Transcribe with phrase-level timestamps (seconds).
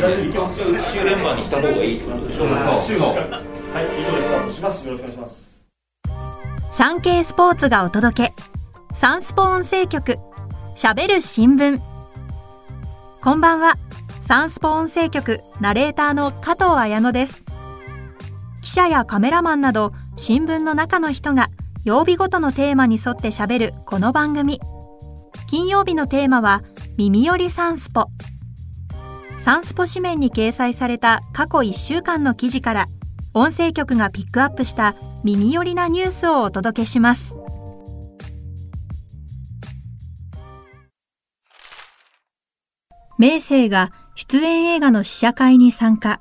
[0.00, 2.46] 週連番にした方がいいってことでしょ
[2.82, 5.64] 週そうはい以上でスタートしますよろしくお願いします
[6.72, 8.34] 産経スポーツがお届け
[8.94, 10.18] サンスポ音声局
[10.80, 11.78] しゃべる新聞。
[13.20, 13.74] こんばんは。
[14.22, 17.44] サンスポ音声局ナレーターの加藤彩乃です。
[18.62, 21.50] 記者やカメラマンなど新聞の中の人が
[21.84, 24.58] 曜日ごとのテーマに沿ってしゃべるこの番組。
[25.50, 26.62] 金曜日のテーマは
[26.96, 28.06] 耳よりサンスポ。
[29.42, 32.88] サンスポ紙面に掲載された過去1週間の記事から
[33.32, 37.34] 音声局がピックアップした耳寄りなニュースをお届けします。
[43.18, 46.20] 明生が出演映画の試写会に参加。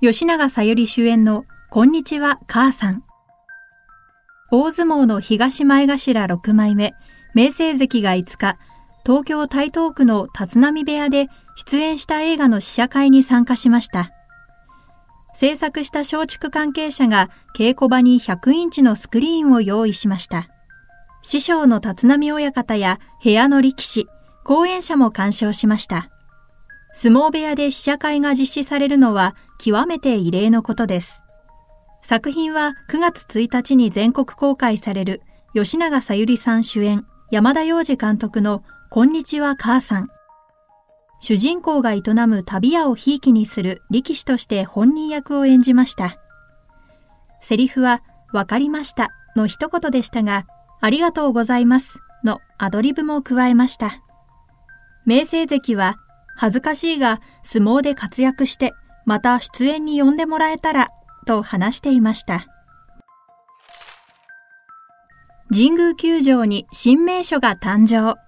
[0.00, 3.02] 吉永小百合主演のこんにちは母さん
[4.50, 6.94] 大相撲の東前頭6枚目。
[7.34, 8.56] 明生関が5日
[9.04, 14.12] 東京台東区の立浪部屋で出演した映画の試写会に参加しました。
[15.34, 20.48] 制作した松竹関係者が稽古場に100インチのスクリーンを用意しました。
[21.22, 24.08] 師匠の立浪親方や部屋の力士、
[24.44, 26.10] 講演者も鑑賞しました。
[26.92, 31.22] 相撲部屋で試写会が実施されるのは極めて異例のことです。
[32.02, 35.22] 作品は9月1日に全国公開される
[35.54, 40.08] 吉永小百合さん主演、山田洋次監督のこんにちは母さん。
[41.20, 46.16] 主人公が営む旅屋をひいきにする力士として本人役を演じました。
[47.42, 48.00] セリフは、
[48.32, 50.46] わかりましたの一言でしたが、
[50.80, 54.02] ありがとうございますのアドリブも加えました。
[55.04, 55.96] 明星関は、
[56.34, 58.72] 恥ずかしいが相撲で活躍して、
[59.04, 60.88] また出演に呼んでもらえたら、
[61.26, 62.46] と話していました。
[65.50, 68.27] 神宮球場に新名所が誕生。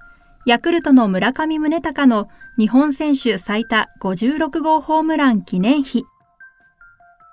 [0.50, 6.02] ヤクルトの村上宗隆の日本選手最多56号ホームラン記念碑。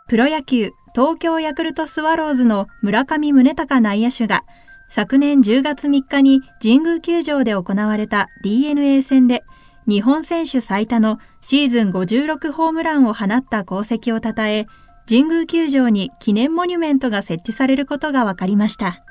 [0.07, 4.43] プロ野球東京ヤクルトスワローズの村上宗隆内野手が
[4.87, 9.43] 昨年10月3日に神宮球場で行われた DNA 戦で
[9.87, 14.67] 日本選手最多のシーズン56ホームランを放った功績を称え、
[15.09, 19.03] 神宮球場に記念モニュメントが設置されることが分かりました。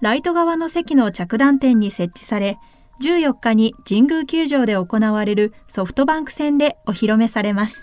[0.00, 2.58] ライト側の席の着弾点に設置され、
[3.02, 7.80] 14日に神宮球場で行われるソフトバンク戦でお披露目されます。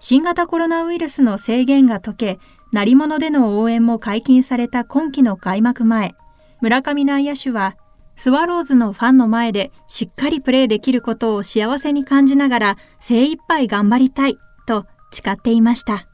[0.00, 2.38] 新型コロナウイルスの制限が解け、
[2.72, 6.14] 鳴り物での応援も解禁された今季の開幕前、
[6.60, 7.76] 村上内野手は、
[8.14, 14.36] スワローズのファンの前でしっかりプレーできることを幸せに感じながら精一杯頑張りたい
[14.66, 16.08] と誓っていました。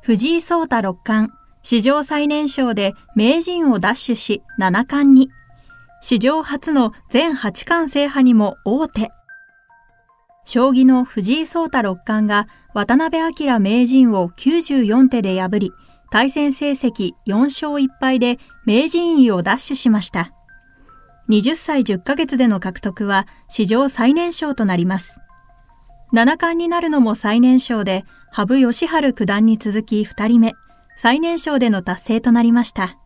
[0.00, 1.37] 藤井聡太六冠、
[1.70, 5.30] 史上最年少で名人を奪取し七冠に、
[6.00, 9.10] 史上初の全八冠制覇にも大手。
[10.46, 15.72] 将棋の藤井聡太六冠が渡辺明名人を94手で破り、
[16.10, 20.32] 対戦成績4勝1敗で名人位を奪取しました。
[21.28, 25.18] 20歳10ヶ月での獲得は史上最年少となります。
[26.14, 30.54] 七冠になるのも最年少で、羽生善治九段に続き2人目、
[31.00, 32.98] 最年少での達成となりました。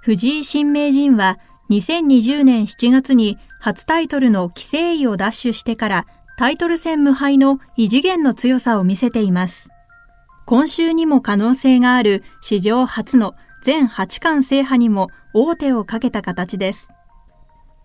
[0.00, 1.38] 藤井新名人は
[1.70, 6.06] 2020年7月に初タイトルの規制位を奪取してから
[6.38, 9.68] タイトル戦無敗の異次元の強さを見せています。
[10.46, 13.34] 今週にも可能性がある史上初の
[13.64, 16.88] 全8冠制覇にも大手をかけた形です。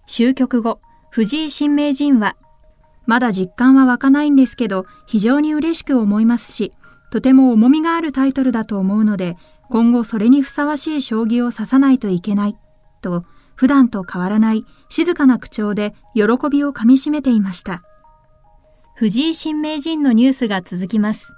[0.05, 2.35] 終局後、藤井新名人は、
[3.05, 6.71] まだ実感は湧かないんですけど、非常に嬉しく思いますし、
[7.13, 9.37] とても重みがあるタイトルだと思うので、
[9.69, 12.55] 今後それにふさわしい将棋を指さないといけない、
[13.03, 17.83] と、普段と変わらない静かな口調で喜びをかみしめていました。
[18.95, 21.31] 藤井新名人のニュースが続きます。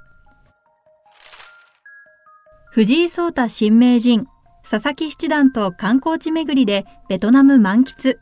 [2.71, 4.27] 藤井聡太新名人、
[4.63, 8.15] 佐々木七段と観光地巡りでベトナム満喫。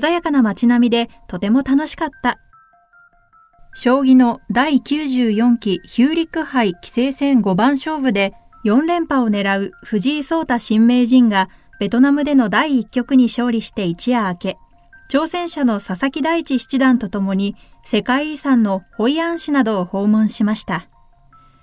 [0.00, 2.40] 鮮やかな街並みでとても楽しかった
[3.74, 8.34] 将棋の第94期ヒューリック杯棋聖戦5番勝負で
[8.64, 11.48] 4連覇を狙う藤井聡太新名人が
[11.80, 14.56] ベトナムでの第1局に勝利して一夜明け、
[15.10, 20.86] 挑戦者の佐々木大地七段と共に世界遺産のホイアン市などを訪問しました。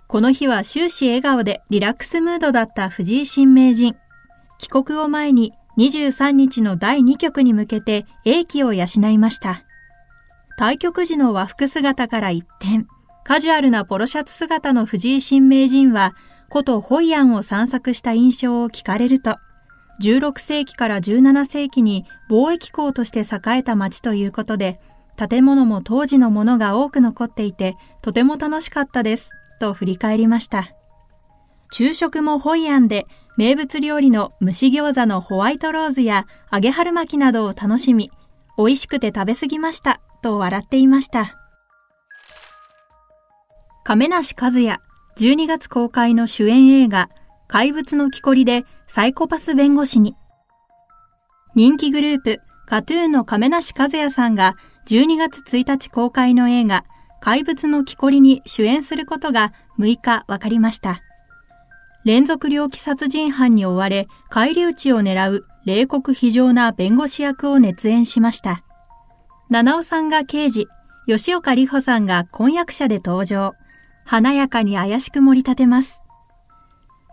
[0.07, 3.95] この日は終始笑顔でリラックスムードだった藤井新名人。
[4.57, 9.63] 帰国を前に23日の第2局に向けて英気を養いました。
[10.59, 12.85] 対局時の和服姿から一転、
[13.23, 16.13] カジュアルなポロシャツ姿の藤井新名人は、
[16.51, 19.38] 古都ホイアンを散策した印象を聞かれると、
[20.03, 24.81] 16世紀から17世紀に貿易港として栄えた町ということで、
[25.15, 29.29] 建物も当時のものが多く残っていて、とても楽しかったです、
[29.61, 30.73] と振り返りました。
[31.71, 33.06] 昼食もホイアンで、
[33.38, 38.11] 名物料理の蒸し餃子のホワイトローズや揚げ春巻きなどを楽しみ、
[38.57, 41.36] 美味しくて食べ過ぎました、と笑っていました。
[43.83, 44.77] 亀梨和也、
[45.18, 47.10] 12月公開の主演映画、
[47.48, 50.16] 怪物の木こりでサイコパス弁護士に。
[51.56, 54.56] 人気グループ、カトゥーンの亀梨和也さんが
[54.88, 56.86] 12月1日公開の映画、
[57.19, 61.01] 怪物の木こりに主演することが6日分かりました。
[62.06, 68.63] 連続猟奇殺人犯に追われ、返り討ちを狙う冷酷非常な弁護士役を熱演しました。
[69.49, 70.67] 七尾さんが刑事、
[71.07, 73.55] 吉岡里帆さんが婚約者で登場。
[74.05, 76.01] 華やかに怪しく盛り立てます。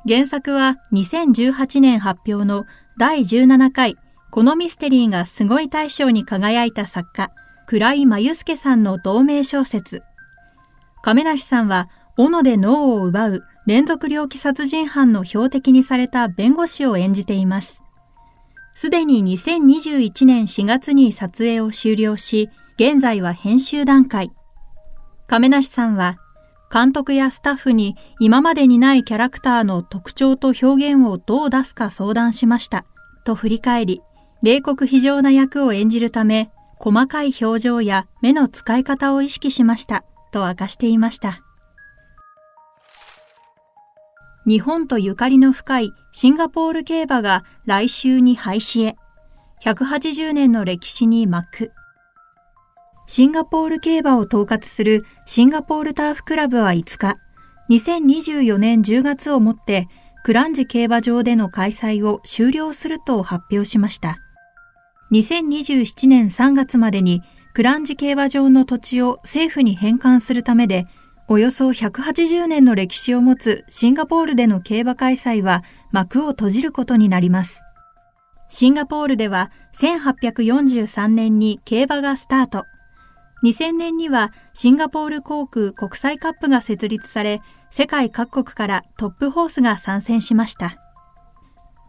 [0.09, 2.65] 原作は2018年発表の
[2.99, 3.97] 第17回
[4.31, 7.31] このミステリーがすごい大賞に輝いた作家、
[7.67, 10.03] 倉井真由介さんの同名小説。
[11.03, 11.89] 亀梨さんは、
[12.19, 17.81] 斧で脳を奪う連続猟奇殺人犯の標的にされた弁護士を演じています。
[18.77, 24.31] すでに2021年4月に撮影を終了し、現在は編集段階。
[25.27, 26.19] 亀梨さんは、
[26.71, 32.85] 監督やスタッフに今までにないキャラクターの特徴と表現をどう出すか相談しました。
[33.25, 34.03] と振り返り、
[34.43, 40.05] 冷酷非常な役を演じるため、細かい表情や目の使い方を意識しました。
[40.33, 41.46] と明かしていました。
[44.47, 48.97] 日本とゆかりの深いシンガポール競馬が来週に廃止へ。
[49.65, 51.73] 180年の歴史に幕。
[53.09, 57.15] シンガポール競馬を統括するシンガポールターフクラブは5日、
[57.71, 59.89] 2024年10月をもって
[60.23, 64.21] クランジ競馬場での開催を終了すると発表しました。
[65.11, 67.23] 2027年3月までに
[67.53, 70.87] クランジ競馬場の土地を政府に返還するためで、
[71.29, 77.63] およそ180年の歴史を持つシンガポールでの競馬開催は幕を閉じることになります。
[78.49, 82.65] シンガポールでは1843年に競馬がスタート。
[83.43, 90.77] 2000年にはシンガポール航空国際カップが設立され、世界各国からトップホースが参戦しました。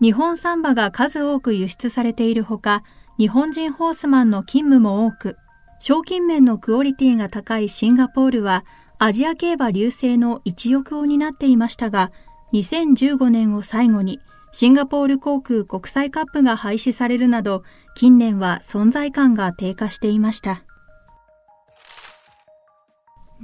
[0.02, 2.82] 日本サンバが数多く輸出されているほか、
[3.20, 5.38] 日本人ホースマンの勤務も多く、
[5.80, 8.66] 賞金面のクオリティが高いシンガポールは、
[9.00, 12.12] アジア競馬流星の一翼を担っていましたが、
[12.54, 14.20] 2015年を最後に、
[14.52, 17.64] シンガポール航空国際カップが廃止されるなど、
[17.96, 20.64] 近年は存在感が低下していました。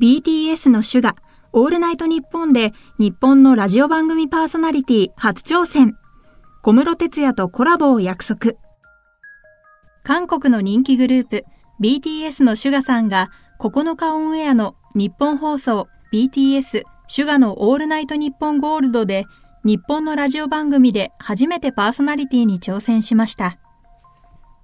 [0.02, 1.16] BTS のシュガ、
[1.52, 5.96] オールナイトニッポンで日本のラジオ番組パーソナリティ初挑戦。
[6.64, 8.54] 小室哲也とコラボを約束。
[10.04, 11.46] 韓国の人気グループ
[11.80, 13.30] BTS のシュガさんが
[13.60, 19.26] 9日オンエアの日本放送 BTS シュガのオールナイトニッポンゴールドで
[19.64, 23.58] 日本のラジオ番組で初めてパーソナリティに挑戦しました。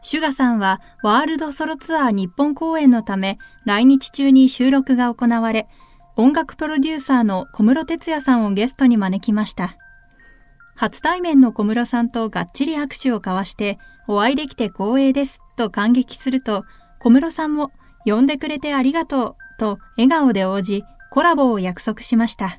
[0.04, 5.68] シュガさんはワールドソロツアー日本公演のため来日中に収録が行われ、
[6.16, 9.78] 音楽プロデューサーの小室哲哉さんをゲストに招きました。
[10.76, 16.66] 初対面の小室さんとがっちり握手を交わして、お会いできて光栄ですと感激すると、
[17.00, 17.72] 小室さんも
[18.06, 22.58] 呼んでくれてありがとうと笑顔で応じ、コラボを約束しました。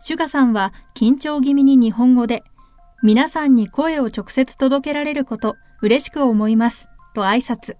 [0.00, 2.42] シュガさんは緊張気味に日本語で、
[3.02, 7.76] 皆さんに声を直接届けられること嬉しく思います、と挨拶。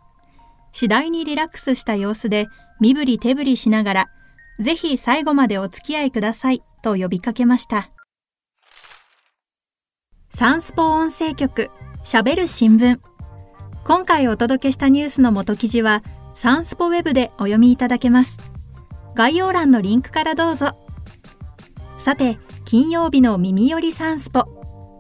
[0.73, 2.47] 次第にリラックスした様子で
[2.81, 4.07] 身振り手振りしながら、
[4.61, 7.91] ぜひ最後までお付き合いください、と呼びかけました。
[10.35, 11.71] サンスポ音声局、
[12.05, 13.01] 喋る新聞。
[13.85, 16.03] 今回お届けしたニュースの元記事は、
[16.41, 18.37] サンスポウェブでお読みいただけます。
[19.17, 20.69] 概要欄のリンクからどうぞ。
[22.05, 24.45] さて、金曜日の耳よりサンスポ。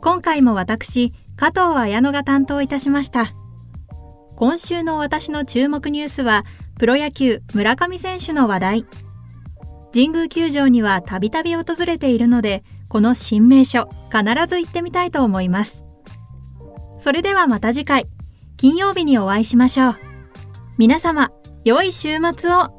[0.02, 3.34] 今回も私、加藤綾乃が担当いたしました。
[4.34, 6.44] 今週の私の注目ニュースは、
[6.76, 8.86] プロ野球村上選手の話題。
[9.94, 15.84] 神宮球場にはたびたび訪れているので、この新名所、必ず行ってみたいと思います。
[16.98, 18.08] それではまた次回、
[18.56, 20.07] 金曜日にお会いしましょう。
[20.78, 21.32] 皆様、
[21.64, 22.77] 良い週末を。